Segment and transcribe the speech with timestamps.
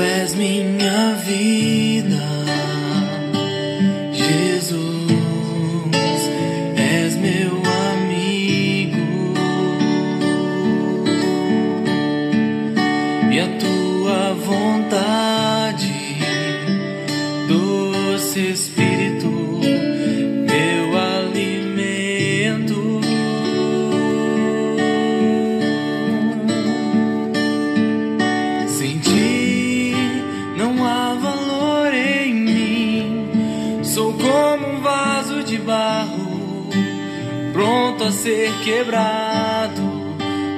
[0.00, 1.81] és minha vida,
[38.22, 39.82] ser quebrado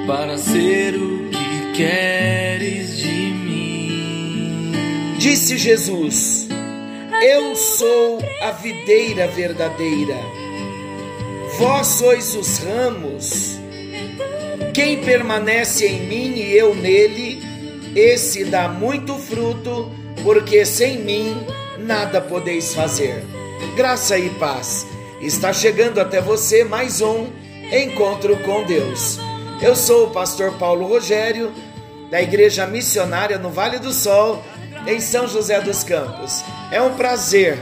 [0.06, 4.72] para ser o que queres de mim.
[5.16, 6.46] Disse Jesus:
[7.22, 10.18] Eu sou a videira verdadeira,
[11.58, 13.58] vós sois os ramos.
[14.74, 17.40] Quem permanece em mim e eu nele,
[17.96, 19.90] esse dá muito fruto,
[20.22, 21.34] porque sem mim
[21.78, 23.24] nada podeis fazer.
[23.74, 24.86] Graça e paz.
[25.22, 29.18] Está chegando até você mais um encontro com Deus.
[29.60, 31.52] Eu sou o pastor Paulo Rogério,
[32.10, 34.42] da Igreja Missionária no Vale do Sol,
[34.86, 36.44] em São José dos Campos.
[36.70, 37.58] É um prazer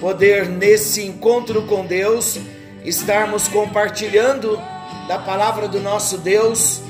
[0.00, 2.38] poder, nesse encontro com Deus,
[2.84, 4.60] estarmos compartilhando
[5.06, 6.80] da palavra do nosso Deus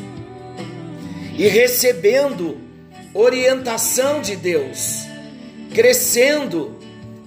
[1.36, 2.58] e recebendo
[3.12, 5.02] orientação de Deus,
[5.74, 6.78] crescendo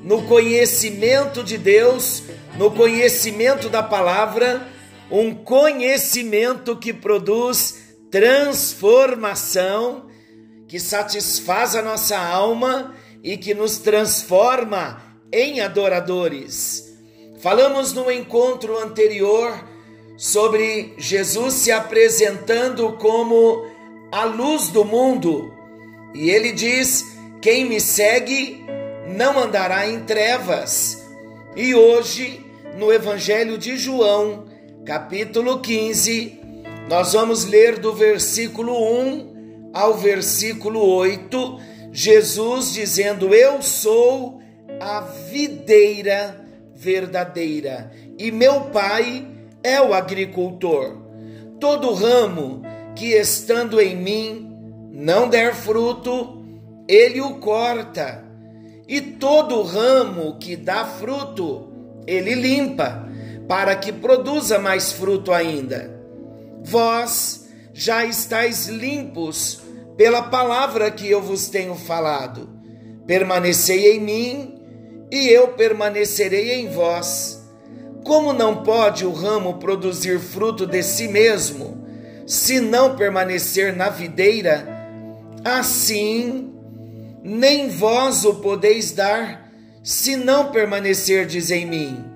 [0.03, 2.23] no conhecimento de Deus,
[2.57, 4.67] no conhecimento da palavra,
[5.09, 10.07] um conhecimento que produz transformação,
[10.67, 16.95] que satisfaz a nossa alma e que nos transforma em adoradores.
[17.39, 19.63] Falamos no encontro anterior
[20.17, 23.65] sobre Jesus se apresentando como
[24.11, 25.53] a luz do mundo.
[26.13, 27.03] E ele diz:
[27.41, 28.65] Quem me segue
[29.07, 31.03] não andará em trevas.
[31.55, 32.45] E hoje,
[32.77, 34.45] no Evangelho de João,
[34.85, 36.39] capítulo 15,
[36.87, 41.59] nós vamos ler do versículo 1 ao versículo 8,
[41.91, 44.39] Jesus dizendo: Eu sou
[44.79, 46.39] a videira
[46.75, 49.27] verdadeira e meu Pai
[49.63, 51.01] é o agricultor.
[51.59, 52.61] Todo ramo
[52.95, 54.55] que estando em mim
[54.91, 56.45] não der fruto,
[56.87, 58.23] ele o corta,
[58.87, 61.69] e todo ramo que dá fruto,
[62.05, 63.09] ele limpa,
[63.47, 65.93] para que produza mais fruto ainda.
[66.63, 69.61] Vós já estáis limpos
[69.97, 72.49] pela palavra que eu vos tenho falado.
[73.05, 74.61] Permanecei em mim,
[75.11, 77.43] e eu permanecerei em vós.
[78.03, 81.85] Como não pode o ramo produzir fruto de si mesmo,
[82.25, 84.67] se não permanecer na videira?
[85.43, 86.53] Assim,
[87.23, 89.51] nem vós o podeis dar,
[89.83, 92.14] se não permanecerdes em mim.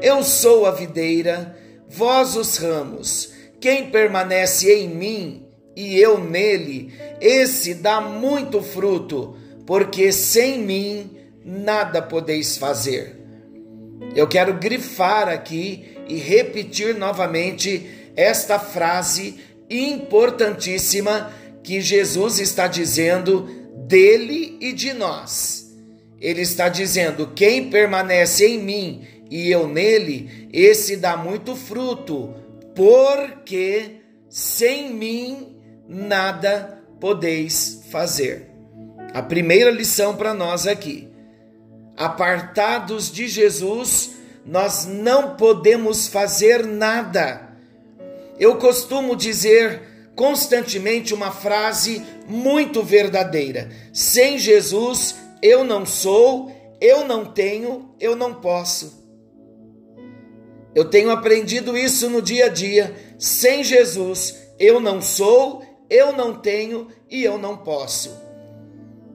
[0.00, 1.56] Eu sou a videira,
[1.88, 3.32] vós os ramos.
[3.60, 9.36] Quem permanece em mim e eu nele, esse dá muito fruto,
[9.66, 11.10] porque sem mim
[11.44, 13.16] nada podeis fazer.
[14.14, 21.32] Eu quero grifar aqui e repetir novamente esta frase importantíssima
[21.62, 23.48] que Jesus está dizendo
[23.86, 25.74] dele e de nós.
[26.20, 32.34] Ele está dizendo: quem permanece em mim e eu nele, esse dá muito fruto,
[32.74, 33.96] porque
[34.28, 35.56] sem mim
[35.88, 38.50] nada podeis fazer.
[39.12, 41.08] A primeira lição para nós aqui
[41.96, 44.12] apartados de Jesus,
[44.44, 47.48] nós não podemos fazer nada.
[48.38, 57.24] Eu costumo dizer constantemente uma frase muito verdadeira: sem Jesus eu não sou, eu não
[57.24, 59.05] tenho, eu não posso.
[60.76, 62.94] Eu tenho aprendido isso no dia a dia.
[63.18, 68.14] Sem Jesus eu não sou, eu não tenho e eu não posso.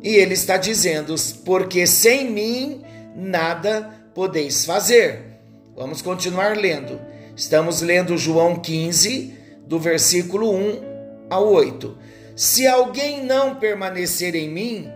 [0.02, 1.14] E ele está dizendo:
[1.46, 2.82] porque sem mim
[3.16, 5.40] nada podeis fazer.
[5.76, 7.00] Vamos continuar lendo.
[7.36, 9.38] Estamos lendo João 15,
[9.68, 10.82] do versículo 1
[11.30, 11.96] ao 8.
[12.36, 14.92] Se alguém não permanecer em mim,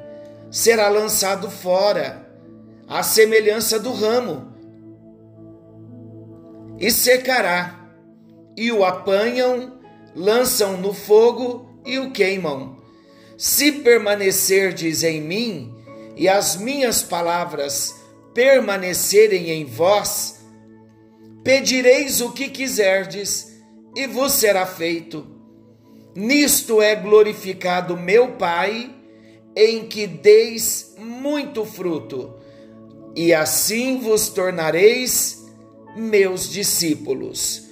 [0.49, 2.27] será lançado fora,
[2.87, 4.54] à semelhança do ramo,
[6.79, 7.79] e secará,
[8.57, 9.79] e o apanham,
[10.15, 12.77] lançam no fogo e o queimam.
[13.37, 15.75] Se permanecerdes em mim
[16.15, 17.95] e as minhas palavras
[18.33, 20.39] permanecerem em vós,
[21.43, 23.53] pedireis o que quiserdes
[23.95, 25.25] e vos será feito.
[26.15, 28.93] Nisto é glorificado meu Pai,
[29.55, 32.35] em que deis muito fruto,
[33.15, 35.44] e assim vos tornareis
[35.95, 37.63] meus discípulos.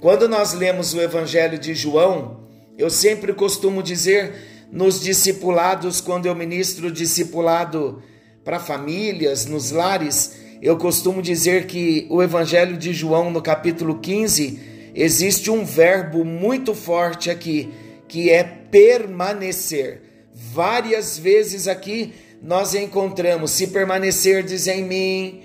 [0.00, 2.40] Quando nós lemos o Evangelho de João,
[2.76, 4.32] eu sempre costumo dizer
[4.72, 8.02] nos discipulados, quando eu ministro discipulado
[8.44, 14.92] para famílias, nos lares, eu costumo dizer que o Evangelho de João, no capítulo 15,
[14.94, 17.70] existe um verbo muito forte aqui,
[18.08, 20.02] que é permanecer.
[20.32, 25.42] Várias vezes aqui nós encontramos: se permanecerdes em mim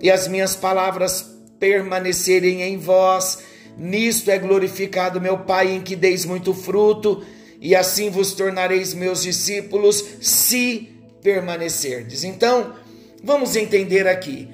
[0.00, 1.33] e as minhas palavras
[1.64, 3.38] permanecerem em vós,
[3.78, 7.24] nisto é glorificado meu Pai, em que deis muito fruto,
[7.58, 10.90] e assim vos tornareis meus discípulos, se
[11.22, 12.22] permanecerdes.
[12.22, 12.74] Então,
[13.22, 14.50] vamos entender aqui.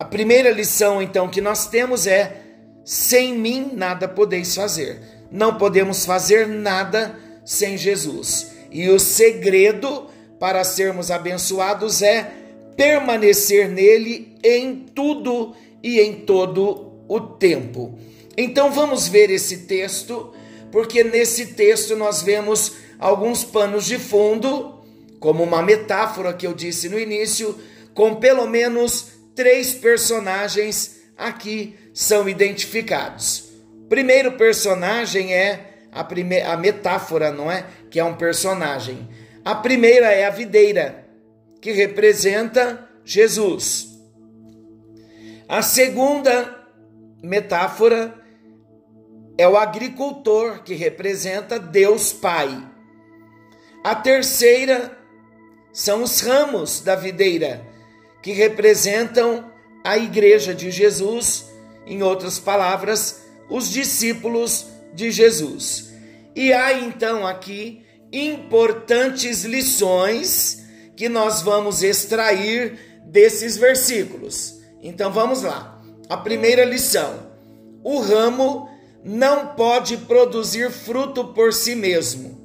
[0.00, 2.42] A primeira lição, então, que nós temos é:
[2.84, 5.00] sem mim nada podeis fazer.
[5.30, 8.50] Não podemos fazer nada sem Jesus.
[8.72, 10.08] E o segredo
[10.40, 12.32] para sermos abençoados é
[12.76, 15.54] permanecer nele em tudo
[15.86, 17.96] e em todo o tempo.
[18.36, 20.34] Então vamos ver esse texto,
[20.72, 24.80] porque nesse texto nós vemos alguns panos de fundo,
[25.20, 27.56] como uma metáfora que eu disse no início,
[27.94, 33.44] com pelo menos três personagens aqui são identificados.
[33.88, 37.64] Primeiro personagem é a, prime a metáfora, não é?
[37.88, 39.08] Que é um personagem.
[39.44, 41.06] A primeira é a videira,
[41.60, 43.95] que representa Jesus.
[45.48, 46.66] A segunda
[47.22, 48.20] metáfora
[49.38, 52.66] é o agricultor, que representa Deus Pai.
[53.84, 54.98] A terceira
[55.72, 57.64] são os ramos da videira,
[58.20, 59.48] que representam
[59.84, 61.46] a igreja de Jesus,
[61.86, 65.92] em outras palavras, os discípulos de Jesus.
[66.34, 70.64] E há então aqui importantes lições
[70.96, 74.55] que nós vamos extrair desses versículos.
[74.86, 75.82] Então vamos lá.
[76.08, 77.18] A primeira lição:
[77.82, 78.70] o ramo
[79.04, 82.40] não pode produzir fruto por si mesmo.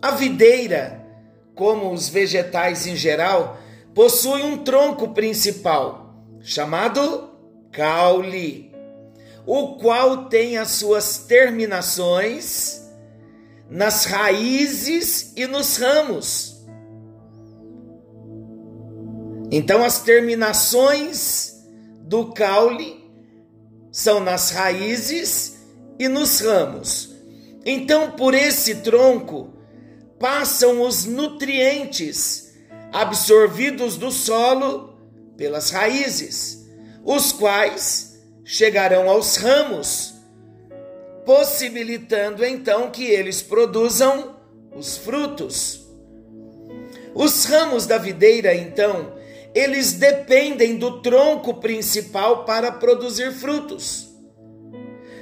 [0.00, 1.04] A videira,
[1.54, 3.58] como os vegetais em geral,
[3.94, 7.28] possui um tronco principal, chamado
[7.72, 8.74] caule,
[9.44, 12.88] o qual tem as suas terminações
[13.68, 16.57] nas raízes e nos ramos.
[19.50, 21.64] Então, as terminações
[22.02, 23.04] do caule
[23.90, 25.58] são nas raízes
[25.98, 27.14] e nos ramos.
[27.64, 29.52] Então, por esse tronco
[30.18, 32.54] passam os nutrientes
[32.92, 34.98] absorvidos do solo
[35.36, 36.66] pelas raízes,
[37.04, 40.14] os quais chegarão aos ramos,
[41.24, 44.36] possibilitando então que eles produzam
[44.74, 45.86] os frutos.
[47.14, 49.17] Os ramos da videira, então,
[49.54, 54.08] eles dependem do tronco principal para produzir frutos.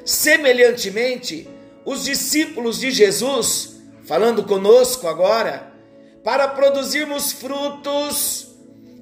[0.05, 1.49] Semelhantemente,
[1.84, 5.73] os discípulos de Jesus, falando conosco agora,
[6.23, 8.56] para produzirmos frutos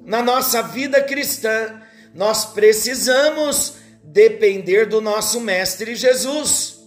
[0.05, 1.81] na nossa vida cristã,
[2.13, 6.79] nós precisamos depender do nosso Mestre Jesus.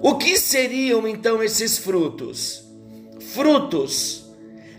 [0.00, 2.64] O que seriam então esses frutos?
[3.32, 4.23] Frutos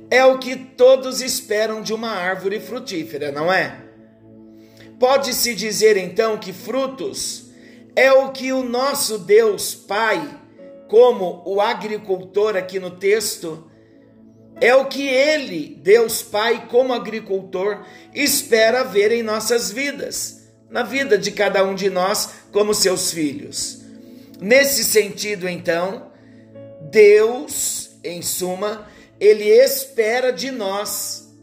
[0.09, 3.83] é o que todos esperam de uma árvore frutífera, não é?
[4.99, 7.49] Pode-se dizer então que frutos
[7.95, 10.45] é o que o nosso Deus Pai
[10.87, 13.69] como o agricultor aqui no texto,
[14.61, 17.83] é o que ele, Deus Pai, como agricultor,
[18.13, 23.81] espera ver em nossas vidas, na vida de cada um de nós como seus filhos.
[24.39, 26.11] Nesse sentido, então,
[26.89, 28.87] Deus, em suma,
[29.19, 31.33] ele espera de nós.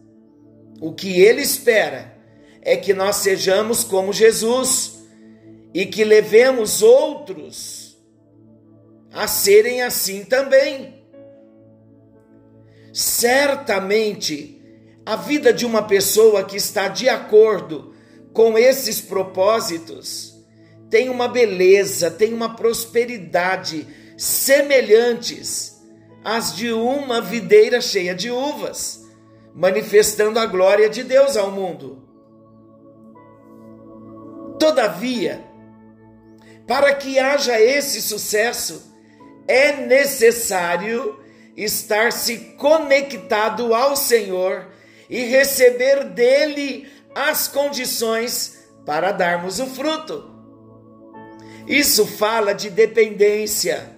[0.81, 2.13] O que ele espera
[2.61, 5.03] é que nós sejamos como Jesus
[5.73, 7.97] e que levemos outros
[9.13, 11.03] a serem assim também.
[12.93, 14.61] Certamente,
[15.05, 17.95] a vida de uma pessoa que está de acordo
[18.33, 20.33] com esses propósitos
[20.89, 23.87] tem uma beleza, tem uma prosperidade
[24.17, 25.72] semelhantes
[26.25, 29.07] às de uma videira cheia de uvas,
[29.55, 32.03] manifestando a glória de Deus ao mundo.
[34.59, 35.45] Todavia,
[36.67, 38.93] para que haja esse sucesso,
[39.49, 41.21] é necessário
[41.57, 44.69] estar se conectado ao Senhor
[45.11, 50.31] e receber dele as condições para darmos o fruto.
[51.67, 53.92] Isso fala de dependência,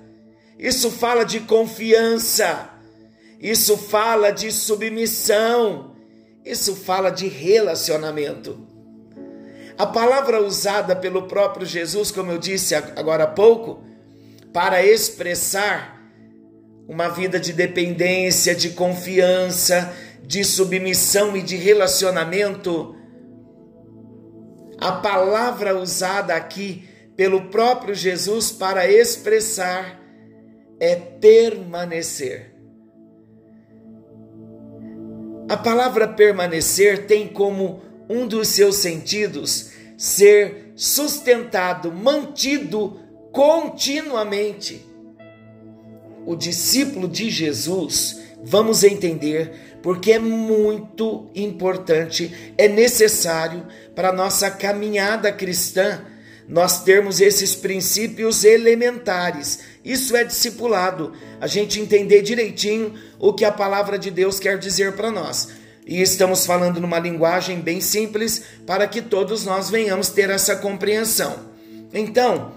[0.59, 2.71] isso fala de confiança,
[3.41, 5.95] isso fala de submissão,
[6.45, 8.67] isso fala de relacionamento.
[9.77, 13.83] A palavra usada pelo próprio Jesus, como eu disse agora há pouco,
[14.53, 16.01] para expressar
[16.87, 19.93] uma vida de dependência, de confiança,
[20.23, 22.95] de submissão e de relacionamento,
[24.79, 30.04] a palavra usada aqui pelo próprio Jesus para expressar
[30.81, 32.55] é permanecer.
[35.49, 42.99] A palavra permanecer tem como um dos seus sentidos ser sustentado, mantido
[43.31, 44.85] continuamente.
[46.27, 54.51] O discípulo de Jesus, vamos entender, porque é muito importante, é necessário para a nossa
[54.51, 56.05] caminhada cristã
[56.49, 59.61] nós termos esses princípios elementares.
[59.85, 64.93] Isso é discipulado, a gente entender direitinho o que a palavra de Deus quer dizer
[64.93, 65.49] para nós.
[65.87, 71.53] E estamos falando numa linguagem bem simples para que todos nós venhamos ter essa compreensão.
[71.93, 72.53] Então,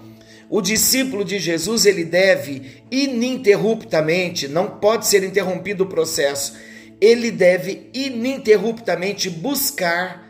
[0.48, 6.54] o discípulo de Jesus, ele deve ininterruptamente, não pode ser interrompido o processo,
[7.00, 10.26] ele deve ininterruptamente buscar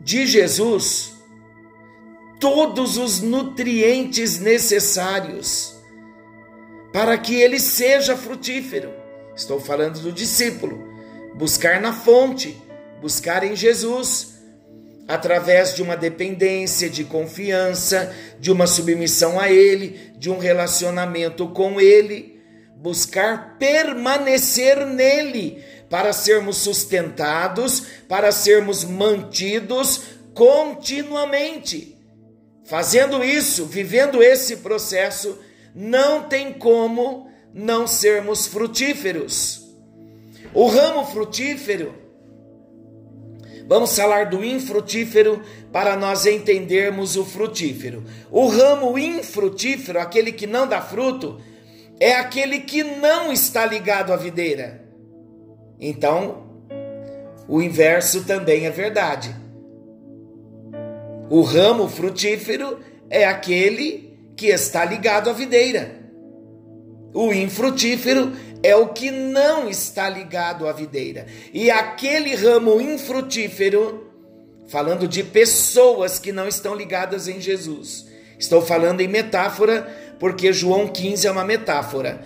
[0.00, 1.17] de Jesus
[2.38, 5.76] todos os nutrientes necessários
[6.92, 8.92] para que ele seja frutífero.
[9.36, 10.88] Estou falando do discípulo.
[11.34, 12.60] Buscar na fonte,
[13.00, 14.38] buscar em Jesus,
[15.06, 21.80] através de uma dependência, de confiança, de uma submissão a Ele, de um relacionamento com
[21.80, 22.40] Ele,
[22.76, 30.02] buscar permanecer nele, para sermos sustentados, para sermos mantidos
[30.34, 31.97] continuamente.
[32.68, 35.38] Fazendo isso, vivendo esse processo,
[35.74, 39.66] não tem como não sermos frutíferos.
[40.52, 41.94] O ramo frutífero,
[43.66, 48.04] vamos falar do infrutífero para nós entendermos o frutífero.
[48.30, 51.40] O ramo infrutífero, aquele que não dá fruto,
[51.98, 54.84] é aquele que não está ligado à videira.
[55.80, 56.46] Então,
[57.48, 59.47] o inverso também é verdade.
[61.30, 62.78] O ramo frutífero
[63.10, 65.98] é aquele que está ligado à videira.
[67.12, 68.32] O infrutífero
[68.62, 71.26] é o que não está ligado à videira.
[71.52, 74.10] E aquele ramo infrutífero,
[74.68, 78.06] falando de pessoas que não estão ligadas em Jesus.
[78.38, 82.24] Estou falando em metáfora, porque João 15 é uma metáfora.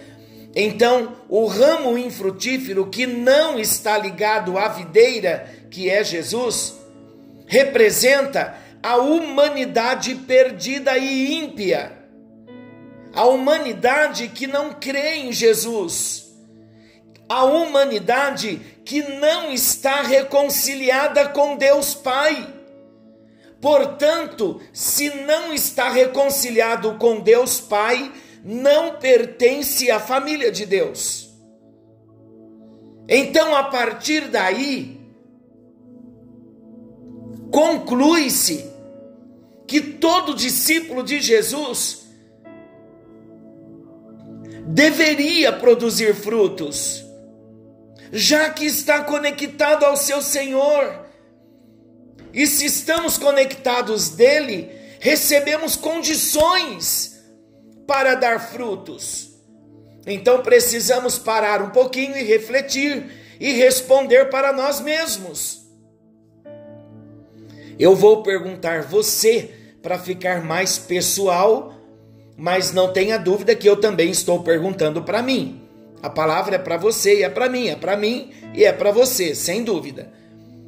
[0.54, 6.75] Então, o ramo infrutífero que não está ligado à videira, que é Jesus,
[7.47, 11.96] representa a humanidade perdida e ímpia,
[13.14, 16.34] a humanidade que não crê em Jesus,
[17.28, 22.52] a humanidade que não está reconciliada com Deus Pai.
[23.60, 28.10] Portanto, se não está reconciliado com Deus Pai,
[28.44, 31.30] não pertence à família de Deus.
[33.08, 35.00] Então, a partir daí,
[37.52, 38.71] conclui-se
[39.72, 42.02] que todo discípulo de Jesus
[44.66, 47.02] deveria produzir frutos,
[48.12, 51.06] já que está conectado ao seu Senhor.
[52.34, 57.24] E se estamos conectados dele, recebemos condições
[57.86, 59.30] para dar frutos.
[60.06, 63.06] Então precisamos parar um pouquinho e refletir
[63.40, 65.62] e responder para nós mesmos.
[67.78, 71.74] Eu vou perguntar você para ficar mais pessoal,
[72.36, 75.60] mas não tenha dúvida que eu também estou perguntando para mim.
[76.02, 78.90] A palavra é para você e é para mim, é para mim e é para
[78.90, 80.12] você, sem dúvida.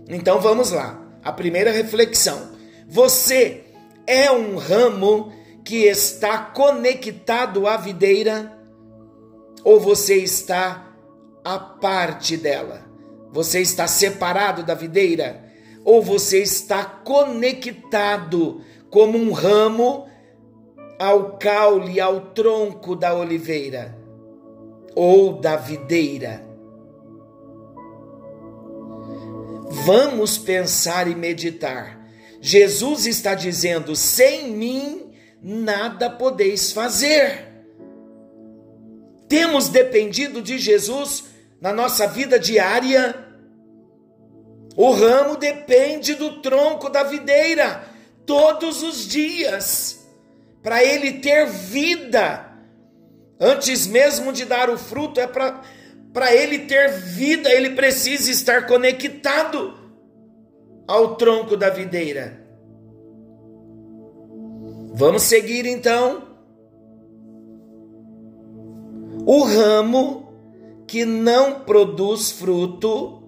[0.08, 1.00] Então vamos lá.
[1.22, 2.52] A primeira reflexão.
[2.88, 3.64] Você
[4.06, 5.32] é um ramo
[5.64, 8.52] que está conectado à videira
[9.64, 10.92] ou você está
[11.42, 12.84] à parte dela?
[13.32, 15.42] Você está separado da videira
[15.84, 18.60] ou você está conectado
[18.94, 20.06] como um ramo
[21.00, 23.98] ao caule, ao tronco da oliveira
[24.94, 26.46] ou da videira.
[29.84, 32.06] Vamos pensar e meditar.
[32.40, 37.48] Jesus está dizendo: sem mim nada podeis fazer.
[39.28, 41.24] Temos dependido de Jesus
[41.60, 43.12] na nossa vida diária.
[44.76, 47.92] O ramo depende do tronco da videira
[48.26, 50.06] todos os dias,
[50.62, 52.52] para ele ter vida.
[53.38, 59.74] Antes mesmo de dar o fruto, é para ele ter vida, ele precisa estar conectado
[60.86, 62.42] ao tronco da videira.
[64.92, 66.34] Vamos seguir então.
[69.26, 70.32] O ramo
[70.86, 73.22] que não produz fruto,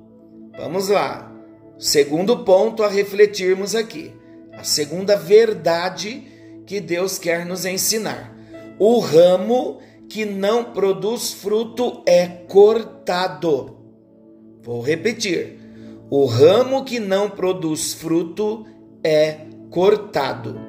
[0.57, 1.33] vamos lá.
[1.79, 4.15] Segundo ponto a refletirmos aqui.
[4.57, 6.23] A segunda verdade
[6.67, 8.35] que Deus quer nos ensinar.
[8.79, 13.77] O ramo que não produz fruto é cortado.
[14.63, 15.59] Vou repetir.
[16.11, 18.67] O ramo que não produz fruto
[19.03, 19.39] é
[19.71, 20.61] cortado.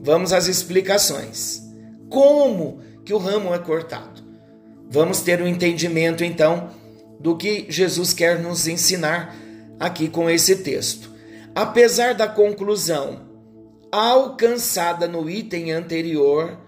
[0.00, 1.62] Vamos às explicações.
[2.08, 4.22] Como que o ramo é cortado?
[4.88, 6.70] Vamos ter um entendimento então
[7.18, 9.36] do que Jesus quer nos ensinar
[9.78, 11.09] aqui com esse texto.
[11.60, 13.20] Apesar da conclusão
[13.92, 16.58] alcançada no item anterior,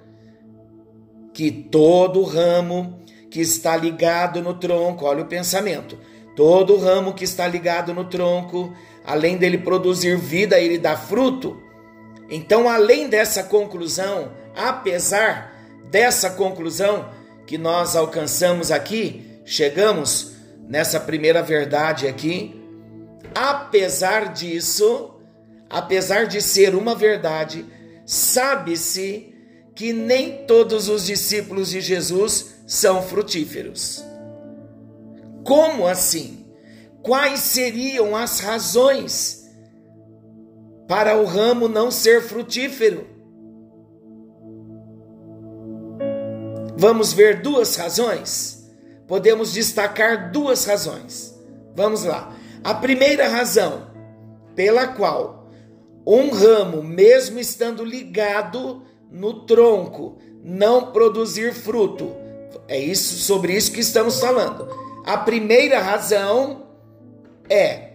[1.32, 5.96] que todo ramo que está ligado no tronco, olha o pensamento,
[6.36, 8.70] todo ramo que está ligado no tronco,
[9.02, 11.58] além dele produzir vida, ele dá fruto.
[12.28, 15.56] Então, além dessa conclusão, apesar
[15.90, 17.08] dessa conclusão,
[17.46, 20.34] que nós alcançamos aqui, chegamos
[20.68, 22.61] nessa primeira verdade aqui.
[23.34, 25.14] Apesar disso,
[25.68, 27.66] apesar de ser uma verdade,
[28.04, 29.34] sabe-se
[29.74, 34.04] que nem todos os discípulos de Jesus são frutíferos.
[35.44, 36.46] Como assim?
[37.02, 39.50] Quais seriam as razões
[40.86, 43.06] para o ramo não ser frutífero?
[46.76, 48.70] Vamos ver duas razões?
[49.06, 51.34] Podemos destacar duas razões.
[51.74, 52.36] Vamos lá.
[52.64, 53.90] A primeira razão
[54.54, 55.50] pela qual
[56.06, 62.14] um ramo, mesmo estando ligado no tronco, não produzir fruto.
[62.68, 64.68] É isso sobre isso que estamos falando.
[65.04, 66.66] A primeira razão
[67.48, 67.92] é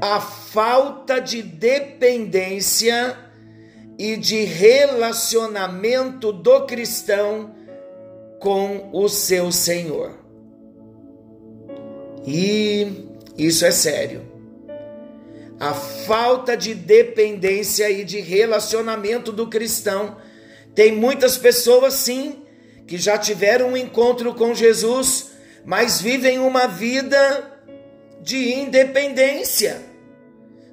[0.00, 3.16] a falta de dependência
[3.98, 7.54] e de relacionamento do cristão
[8.40, 10.21] com o seu Senhor.
[12.26, 14.22] E isso é sério.
[15.58, 20.16] A falta de dependência e de relacionamento do cristão.
[20.74, 22.42] Tem muitas pessoas, sim,
[22.86, 25.32] que já tiveram um encontro com Jesus,
[25.64, 27.60] mas vivem uma vida
[28.20, 29.80] de independência.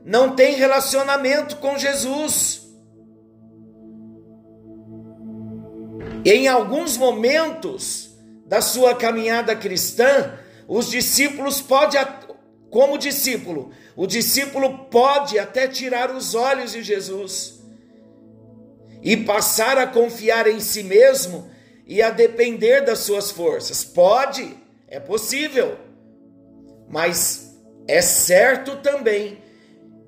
[0.05, 2.59] Não tem relacionamento com Jesus
[6.25, 8.09] Em alguns momentos
[8.45, 10.33] da sua caminhada cristã,
[10.69, 11.99] os discípulos podem,
[12.69, 17.59] como discípulo, o discípulo pode até tirar os olhos de Jesus
[19.01, 21.49] e passar a confiar em si mesmo
[21.87, 23.83] e a depender das suas forças.
[23.83, 24.55] Pode,
[24.87, 25.75] é possível.
[26.87, 29.41] Mas é certo também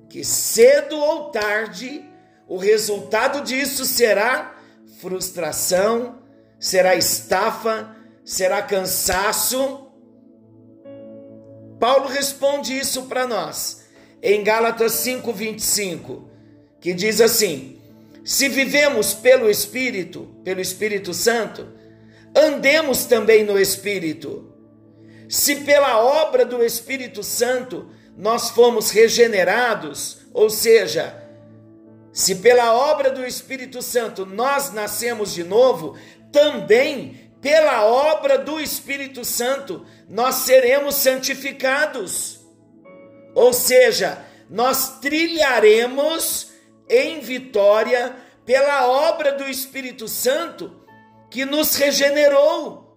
[0.08, 2.08] que cedo ou tarde
[2.46, 4.54] o resultado disso será
[5.00, 6.22] frustração,
[6.60, 9.91] será estafa, será cansaço.
[11.82, 13.86] Paulo responde isso para nós
[14.22, 16.28] em Gálatas 5:25,
[16.80, 17.76] que diz assim:
[18.24, 21.66] Se vivemos pelo Espírito, pelo Espírito Santo,
[22.36, 24.54] andemos também no Espírito.
[25.28, 31.20] Se pela obra do Espírito Santo nós fomos regenerados, ou seja,
[32.12, 35.96] se pela obra do Espírito Santo nós nascemos de novo,
[36.30, 42.40] também pela obra do Espírito Santo nós seremos santificados.
[43.34, 46.52] Ou seja, nós trilharemos
[46.88, 48.14] em vitória
[48.46, 50.84] pela obra do Espírito Santo
[51.28, 52.96] que nos regenerou.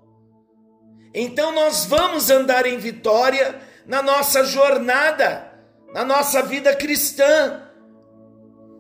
[1.14, 5.52] Então nós vamos andar em vitória na nossa jornada,
[5.92, 7.64] na nossa vida cristã.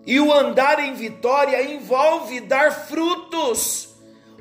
[0.06, 3.95] E o andar em vitória envolve dar frutos.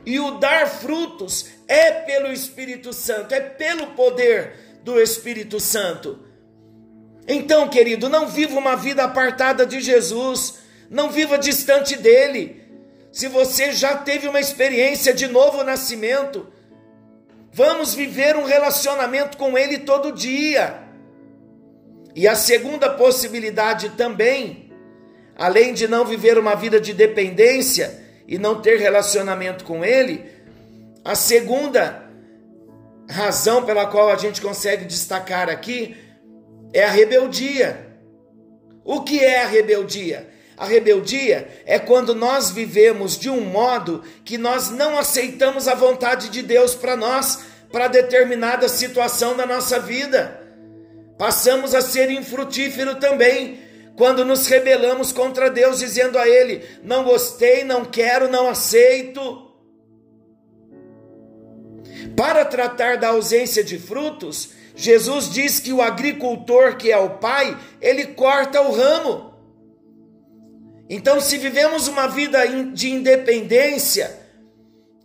[0.06, 6.18] E o dar frutos é pelo Espírito Santo, é pelo poder do Espírito Santo.
[7.26, 10.58] Então, querido, não viva uma vida apartada de Jesus,
[10.90, 12.62] não viva distante dele.
[13.10, 16.46] Se você já teve uma experiência de novo nascimento,
[17.50, 20.82] vamos viver um relacionamento com ele todo dia.
[22.14, 24.64] E a segunda possibilidade também
[25.36, 30.24] além de não viver uma vida de dependência e não ter relacionamento com Ele,
[31.04, 32.04] a segunda
[33.08, 35.96] razão pela qual a gente consegue destacar aqui
[36.72, 37.86] é a rebeldia.
[38.84, 40.28] O que é a rebeldia?
[40.56, 46.28] A rebeldia é quando nós vivemos de um modo que nós não aceitamos a vontade
[46.28, 50.40] de Deus para nós, para determinada situação da nossa vida.
[51.18, 53.63] Passamos a ser infrutífero também
[53.96, 59.52] quando nos rebelamos contra Deus, dizendo a Ele: não gostei, não quero, não aceito.
[62.16, 67.56] Para tratar da ausência de frutos, Jesus diz que o agricultor, que é o pai,
[67.80, 69.34] ele corta o ramo.
[70.88, 74.23] Então, se vivemos uma vida de independência,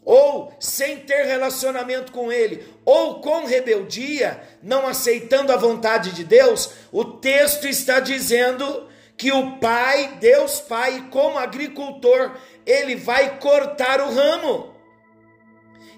[0.10, 6.72] ou sem ter relacionamento com Ele, ou com rebeldia, não aceitando a vontade de Deus,
[6.92, 14.12] o texto está dizendo que o Pai, Deus Pai, como agricultor, ele vai cortar o
[14.12, 14.74] ramo.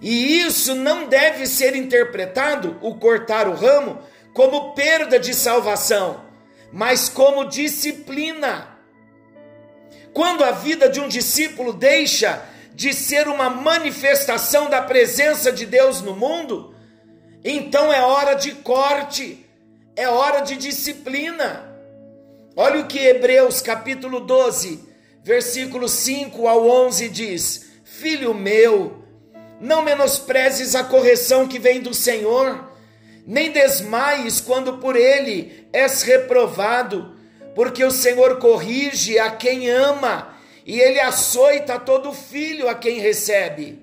[0.02, 3.98] E isso não deve ser interpretado, o cortar o ramo,
[4.34, 6.26] como perda de salvação,
[6.70, 8.78] mas como disciplina.
[10.14, 16.02] Quando a vida de um discípulo deixa de ser uma manifestação da presença de Deus
[16.02, 16.74] no mundo,
[17.44, 19.46] então é hora de corte,
[19.96, 21.70] é hora de disciplina.
[22.56, 24.88] Olha o que Hebreus capítulo 12,
[25.24, 29.04] versículo 5 ao 11 diz: Filho meu,
[29.60, 32.72] não menosprezes a correção que vem do Senhor,
[33.26, 37.20] nem desmaies quando por ele és reprovado
[37.56, 40.31] porque o Senhor corrige a quem ama
[40.66, 43.80] e ele açoita todo filho a quem recebe.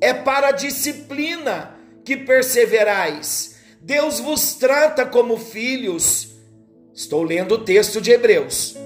[0.00, 3.56] É para a disciplina que perseverais.
[3.80, 6.30] Deus vos trata como filhos.
[6.94, 8.76] Estou lendo o texto de Hebreus.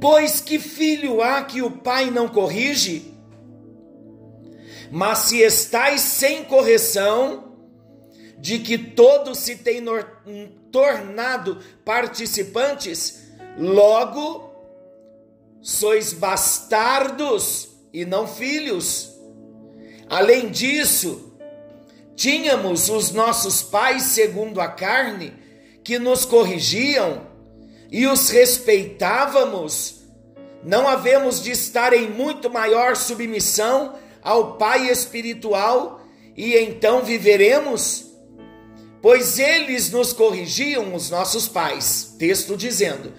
[0.00, 3.14] Pois que filho há que o pai não corrige?
[4.90, 7.52] Mas se estais sem correção,
[8.42, 9.84] de que todos se têm
[10.72, 13.22] tornado participantes,
[13.56, 14.51] logo
[15.62, 19.12] sois bastardos e não filhos.
[20.10, 21.32] Além disso,
[22.16, 25.32] tínhamos os nossos pais segundo a carne,
[25.84, 27.26] que nos corrigiam
[27.90, 30.02] e os respeitávamos.
[30.64, 36.00] Não havemos de estar em muito maior submissão ao Pai espiritual
[36.36, 38.10] e então viveremos?
[39.00, 42.14] Pois eles nos corrigiam, os nossos pais.
[42.18, 43.12] Texto dizendo: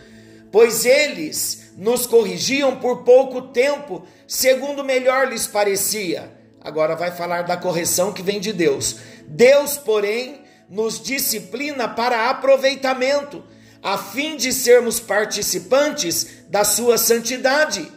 [0.49, 6.31] Pois eles nos corrigiam por pouco tempo, segundo melhor lhes parecia.
[6.61, 8.97] Agora vai falar da correção que vem de Deus.
[9.27, 13.43] Deus, porém, nos disciplina para aproveitamento,
[13.81, 17.91] a fim de sermos participantes da sua santidade.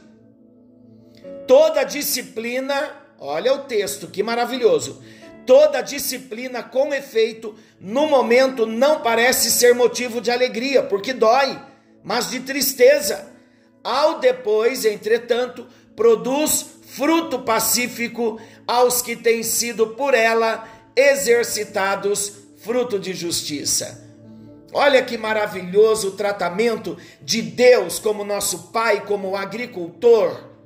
[1.46, 5.00] Toda disciplina, olha o texto, que maravilhoso
[5.46, 11.56] Toda disciplina com efeito, no momento, não parece ser motivo de alegria, porque dói,
[12.02, 13.35] mas de tristeza.
[13.86, 23.14] Ao depois, entretanto, produz fruto pacífico aos que têm sido por ela exercitados fruto de
[23.14, 24.04] justiça.
[24.72, 30.56] Olha que maravilhoso o tratamento de Deus como nosso Pai, como agricultor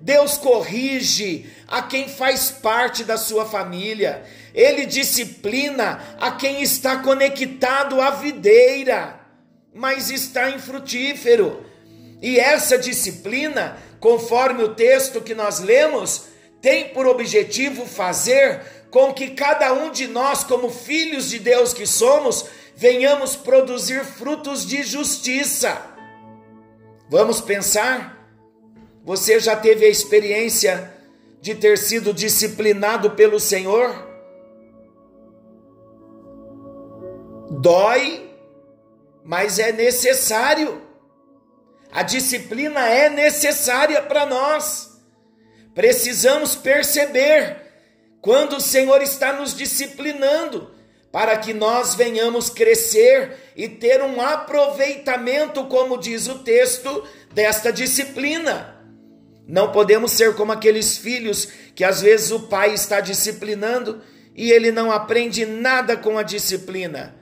[0.00, 4.22] Deus corrige a quem faz parte da sua família,
[4.54, 9.20] ele disciplina a quem está conectado à videira,
[9.74, 11.69] mas está infrutífero.
[12.20, 16.24] E essa disciplina, conforme o texto que nós lemos,
[16.60, 21.86] tem por objetivo fazer com que cada um de nós, como filhos de Deus que
[21.86, 25.80] somos, venhamos produzir frutos de justiça.
[27.08, 28.28] Vamos pensar?
[29.04, 30.92] Você já teve a experiência
[31.40, 34.08] de ter sido disciplinado pelo Senhor?
[37.50, 38.30] Dói,
[39.24, 40.89] mas é necessário.
[41.92, 44.90] A disciplina é necessária para nós.
[45.74, 47.56] Precisamos perceber
[48.20, 50.70] quando o Senhor está nos disciplinando,
[51.10, 58.76] para que nós venhamos crescer e ter um aproveitamento, como diz o texto, desta disciplina.
[59.46, 64.00] Não podemos ser como aqueles filhos que às vezes o pai está disciplinando
[64.36, 67.16] e ele não aprende nada com a disciplina.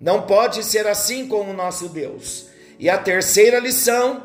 [0.00, 2.47] Não pode ser assim com o nosso Deus.
[2.78, 4.24] E a terceira lição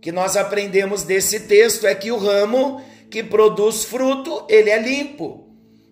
[0.00, 5.48] que nós aprendemos desse texto é que o ramo que produz fruto, ele é limpo.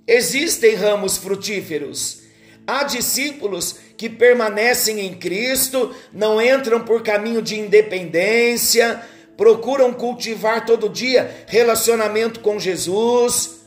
[0.07, 2.23] Existem ramos frutíferos.
[2.67, 9.03] Há discípulos que permanecem em Cristo, não entram por caminho de independência,
[9.37, 13.61] procuram cultivar todo dia relacionamento com Jesus,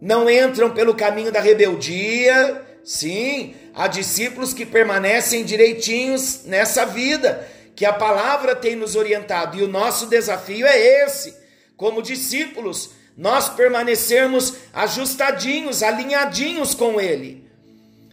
[0.00, 2.62] não entram pelo caminho da rebeldia.
[2.84, 9.62] Sim, há discípulos que permanecem direitinhos nessa vida, que a palavra tem nos orientado, e
[9.62, 11.36] o nosso desafio é esse,
[11.76, 17.50] como discípulos, nós permanecermos ajustadinhos, alinhadinhos com Ele.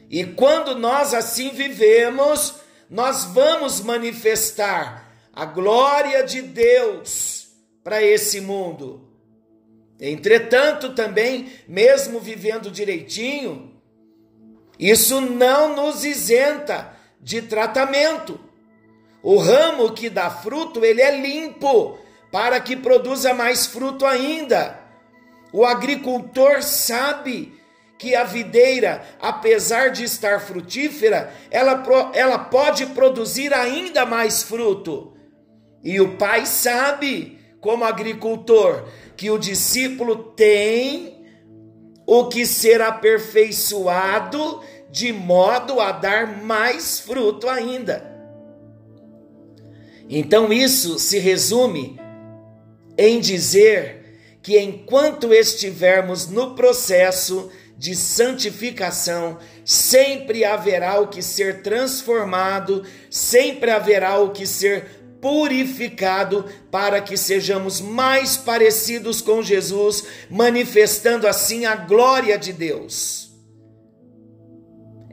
[0.10, 2.56] E quando nós assim vivemos,
[2.90, 7.50] nós vamos manifestar a glória de Deus
[7.84, 9.08] para esse mundo.
[10.00, 13.80] Entretanto, também, mesmo vivendo direitinho,
[14.80, 18.40] isso não nos isenta de tratamento.
[19.22, 21.98] O ramo que dá fruto, ele é limpo
[22.32, 24.80] para que produza mais fruto ainda.
[25.52, 27.60] O agricultor sabe
[27.98, 35.14] que a videira, apesar de estar frutífera, ela, ela pode produzir ainda mais fruto.
[35.84, 38.86] E o pai sabe, como agricultor,
[39.18, 41.26] que o discípulo tem
[42.08, 48.09] o que ser aperfeiçoado de modo a dar mais fruto ainda.
[50.10, 52.00] Então isso se resume
[52.98, 62.84] em dizer que enquanto estivermos no processo de santificação, sempre haverá o que ser transformado,
[63.10, 71.66] sempre haverá o que ser purificado para que sejamos mais parecidos com Jesus, manifestando assim
[71.66, 73.32] a glória de Deus.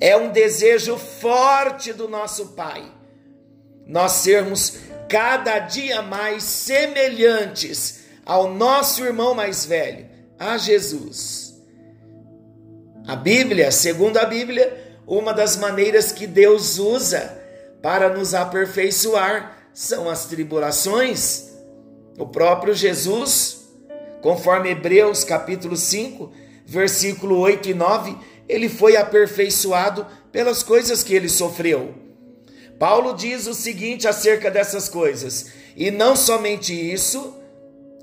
[0.00, 2.84] É um desejo forte do nosso Pai,
[3.86, 10.06] nós sermos cada dia mais semelhantes ao nosso irmão mais velho,
[10.38, 11.54] a Jesus.
[13.06, 17.40] A Bíblia, segundo a Bíblia, uma das maneiras que Deus usa
[17.80, 21.50] para nos aperfeiçoar são as tribulações.
[22.18, 23.68] O próprio Jesus,
[24.20, 26.32] conforme Hebreus capítulo 5,
[26.64, 28.16] versículo 8 e 9,
[28.48, 32.05] ele foi aperfeiçoado pelas coisas que ele sofreu.
[32.78, 37.34] Paulo diz o seguinte acerca dessas coisas: e não somente isso,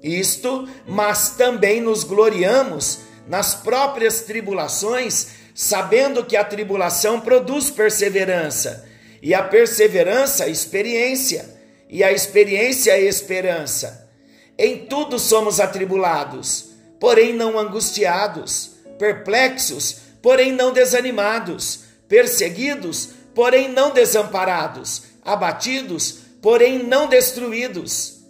[0.02, 8.86] isto, mas também nos gloriamos nas próprias tribulações, sabendo que a tribulação produz perseverança,
[9.22, 11.50] e a perseverança, experiência,
[11.90, 14.10] e a experiência esperança.
[14.58, 25.04] Em tudo somos atribulados, porém não angustiados, perplexos, porém não desanimados, perseguidos, porém não desamparados,
[25.24, 28.24] abatidos, porém não destruídos,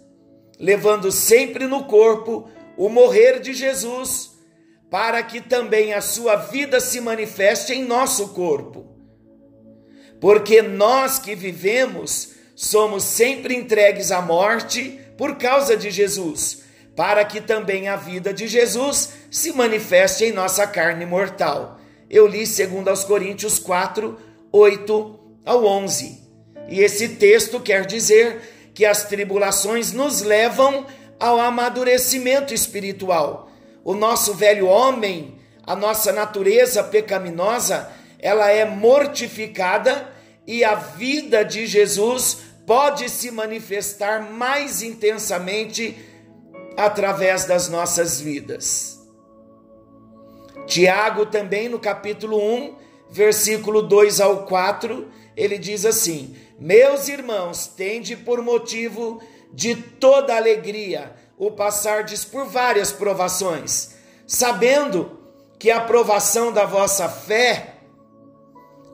[0.58, 4.32] levando sempre no corpo o morrer de Jesus,
[4.90, 8.86] para que também a sua vida se manifeste em nosso corpo.
[10.20, 16.62] Porque nós que vivemos, somos sempre entregues à morte por causa de Jesus,
[16.94, 21.80] para que também a vida de Jesus se manifeste em nossa carne mortal.
[22.08, 24.16] Eu li segundo aos Coríntios 4,
[24.56, 26.22] 8 ao 11.
[26.68, 30.86] E esse texto quer dizer que as tribulações nos levam
[31.18, 33.50] ao amadurecimento espiritual.
[33.82, 40.08] O nosso velho homem, a nossa natureza pecaminosa, ela é mortificada
[40.46, 45.98] e a vida de Jesus pode se manifestar mais intensamente
[46.76, 49.00] através das nossas vidas.
[50.64, 52.83] Tiago também no capítulo 1,
[53.14, 59.22] versículo 2 ao 4, ele diz assim: Meus irmãos, tende por motivo
[59.52, 63.94] de toda alegria o passardes por várias provações,
[64.26, 65.16] sabendo
[65.60, 67.74] que a provação da vossa fé,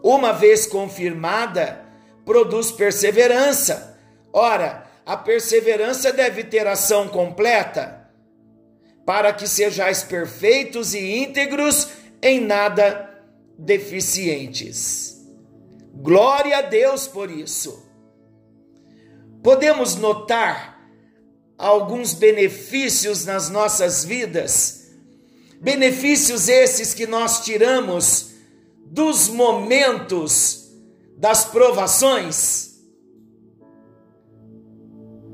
[0.03, 1.83] uma vez confirmada,
[2.23, 3.99] produz perseverança.
[4.35, 8.07] Ora, a perseverança deve ter ação completa,
[9.07, 11.89] para que sejais perfeitos e íntegros,
[12.23, 13.10] em nada
[13.61, 15.21] deficientes.
[15.95, 17.87] Glória a Deus por isso.
[19.43, 20.81] Podemos notar
[21.57, 24.91] alguns benefícios nas nossas vidas,
[25.61, 28.31] benefícios esses que nós tiramos
[28.87, 30.71] dos momentos
[31.17, 32.71] das provações?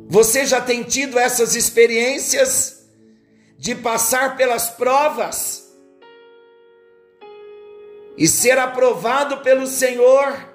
[0.08, 2.86] Você já tem tido essas experiências
[3.58, 5.65] de passar pelas provas
[8.16, 10.54] e ser aprovado pelo Senhor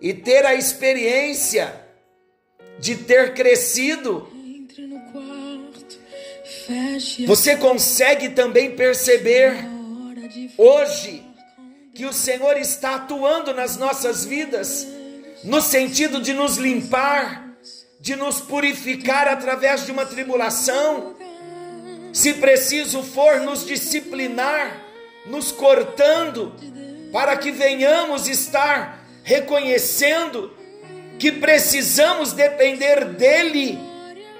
[0.00, 1.84] e ter a experiência
[2.78, 4.28] de ter crescido?
[7.26, 9.56] Você consegue também perceber
[10.56, 11.22] hoje
[11.94, 14.86] que o Senhor está atuando nas nossas vidas,
[15.42, 17.56] no sentido de nos limpar,
[18.00, 21.16] de nos purificar através de uma tribulação.
[22.12, 24.87] Se preciso for, nos disciplinar,
[25.28, 26.54] nos cortando,
[27.12, 30.56] para que venhamos estar reconhecendo
[31.18, 33.78] que precisamos depender dele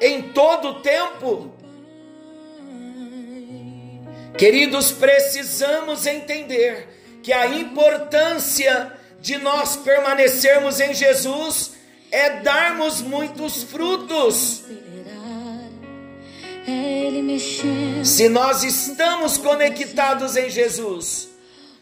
[0.01, 1.53] em todo o tempo.
[4.37, 6.89] Queridos, precisamos entender
[7.23, 11.73] que a importância de nós permanecermos em Jesus
[12.11, 14.63] é darmos muitos frutos.
[18.05, 21.29] Se nós estamos conectados em Jesus,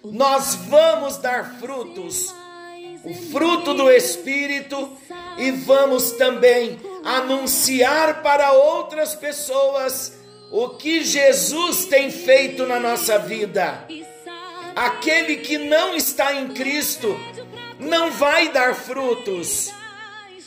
[0.05, 2.35] nós vamos dar frutos,
[3.05, 4.97] o fruto do Espírito,
[5.39, 10.13] e vamos também anunciar para outras pessoas
[10.51, 13.87] o que Jesus tem feito na nossa vida.
[14.75, 17.19] Aquele que não está em Cristo
[17.79, 19.71] não vai dar frutos.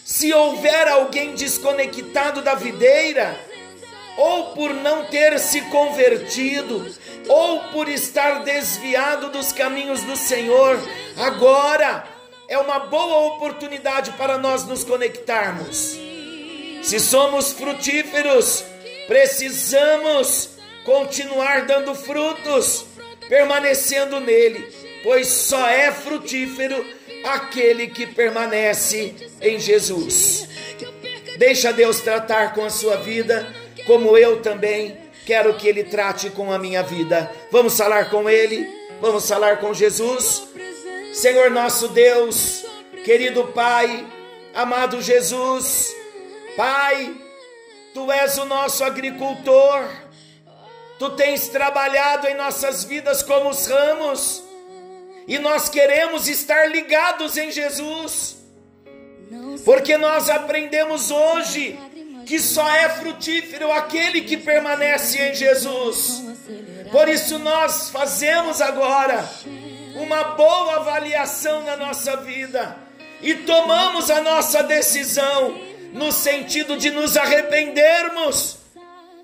[0.04, 3.49] Se houver alguém desconectado da videira,
[4.20, 6.86] ou por não ter se convertido,
[7.30, 10.78] ou por estar desviado dos caminhos do Senhor,
[11.16, 12.06] agora
[12.50, 15.98] é uma boa oportunidade para nós nos conectarmos.
[16.84, 18.66] Se somos frutíferos,
[19.08, 20.50] precisamos
[20.84, 22.88] continuar dando frutos,
[23.30, 24.68] permanecendo nele,
[25.02, 26.86] pois só é frutífero
[27.24, 30.46] aquele que permanece em Jesus.
[31.38, 33.48] Deixa Deus tratar com a sua vida
[33.90, 37.32] como eu também quero que Ele trate com a minha vida.
[37.50, 38.70] Vamos falar com Ele,
[39.02, 40.48] vamos falar com Jesus.
[41.12, 42.64] Senhor nosso Deus,
[43.04, 44.06] querido Pai,
[44.54, 45.92] amado Jesus,
[46.56, 47.16] Pai,
[47.92, 49.90] Tu és o nosso agricultor,
[51.00, 54.44] Tu tens trabalhado em nossas vidas como os ramos,
[55.28, 58.38] e nós queremos estar ligados em Jesus,
[59.66, 61.89] porque nós aprendemos hoje
[62.30, 66.24] que só é frutífero aquele que permanece em Jesus.
[66.92, 69.28] Por isso nós fazemos agora
[69.96, 72.78] uma boa avaliação na nossa vida
[73.20, 75.60] e tomamos a nossa decisão
[75.92, 78.60] no sentido de nos arrependermos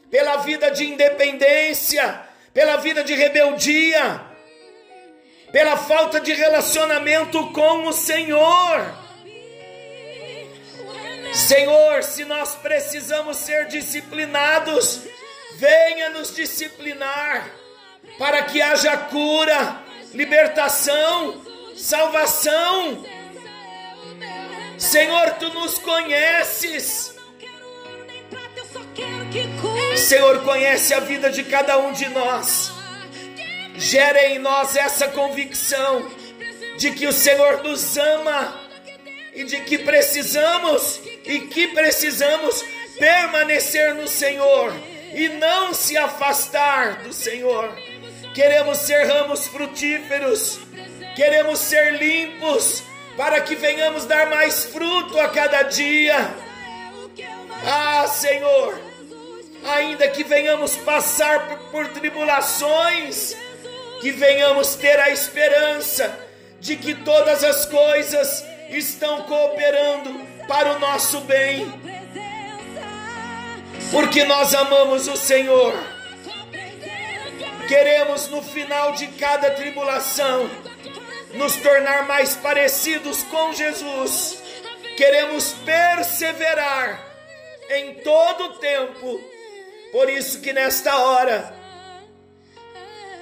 [0.10, 2.22] pela vida de independência,
[2.56, 4.20] pela vida de rebeldia,
[5.52, 9.05] pela falta de relacionamento com o Senhor.
[11.36, 15.02] Senhor, se nós precisamos ser disciplinados,
[15.56, 17.52] venha nos disciplinar,
[18.18, 21.44] para que haja cura, libertação,
[21.76, 23.06] salvação.
[24.78, 27.14] Senhor, tu nos conheces.
[29.98, 32.72] Senhor, conhece a vida de cada um de nós.
[33.76, 36.10] Gera em nós essa convicção
[36.78, 38.65] de que o Senhor nos ama
[39.36, 42.64] e de que precisamos e que precisamos
[42.98, 44.74] permanecer no Senhor
[45.14, 47.70] e não se afastar do Senhor.
[48.34, 50.60] Queremos ser ramos frutíferos,
[51.16, 52.84] queremos ser limpos
[53.18, 56.34] para que venhamos dar mais fruto a cada dia.
[57.66, 58.80] Ah, Senhor,
[59.66, 63.36] ainda que venhamos passar por, por tribulações,
[64.02, 66.20] que venhamos ter a esperança
[66.60, 71.72] de que todas as coisas estão cooperando para o nosso bem,
[73.92, 75.74] porque nós amamos o Senhor.
[77.68, 80.50] Queremos no final de cada tribulação
[81.34, 84.40] nos tornar mais parecidos com Jesus.
[84.96, 87.04] Queremos perseverar
[87.70, 89.20] em todo o tempo.
[89.92, 91.54] Por isso que nesta hora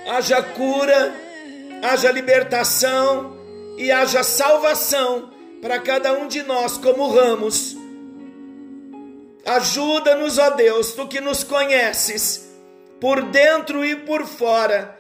[0.08, 1.14] haja cura,
[1.82, 3.38] haja libertação
[3.78, 5.33] e haja salvação
[5.64, 7.78] para cada um de nós como ramos.
[9.46, 12.50] Ajuda-nos, ó Deus, tu que nos conheces,
[13.00, 15.00] por dentro e por fora.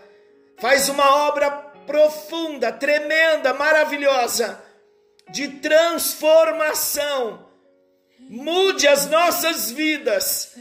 [0.60, 1.52] Faz uma obra
[1.86, 4.63] profunda, tremenda, maravilhosa,
[5.32, 7.45] de transformação.
[8.17, 10.56] Mude as nossas vidas,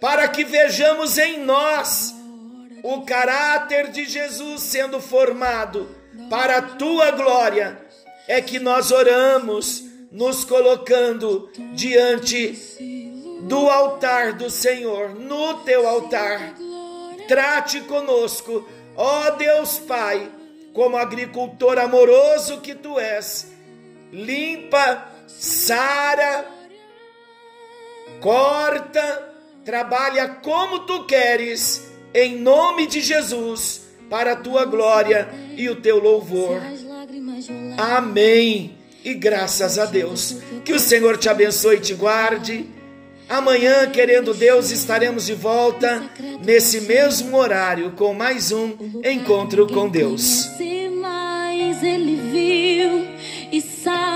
[0.00, 2.12] para que vejamos em nós
[2.82, 5.88] o caráter de Jesus sendo formado
[6.28, 7.89] para a tua glória
[8.30, 12.56] é que nós oramos, nos colocando diante
[13.42, 16.54] do altar do Senhor, no teu altar.
[17.26, 20.30] Trate conosco, ó Deus Pai,
[20.72, 23.50] como agricultor amoroso que tu és.
[24.12, 26.46] Limpa, sara,
[28.20, 35.80] corta, trabalha como tu queres, em nome de Jesus, para a tua glória e o
[35.80, 36.60] teu louvor.
[37.78, 38.72] Amém.
[39.04, 40.36] E graças a Deus.
[40.64, 42.66] Que o Senhor te abençoe e te guarde.
[43.28, 46.02] Amanhã, querendo Deus, estaremos de volta
[46.44, 48.74] nesse mesmo horário com mais um
[49.04, 50.48] encontro com Deus.
[51.82, 53.06] Ele viu
[53.50, 54.09] e sabe